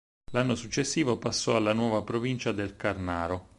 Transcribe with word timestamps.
L'anno 0.31 0.55
successivo 0.55 1.19
passò 1.19 1.55
alla 1.55 1.73
nuova 1.73 2.01
provincia 2.01 2.51
del 2.51 2.75
Carnaro. 2.75 3.49